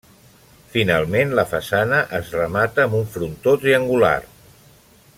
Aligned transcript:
Finalment, 0.75 1.35
la 1.41 1.45
façana 1.51 1.99
es 2.21 2.33
remata 2.39 2.87
amb 2.87 2.99
un 3.03 3.07
frontó 3.17 3.55
triangular. 3.67 4.15